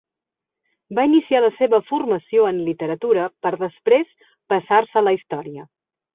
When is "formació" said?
1.89-2.47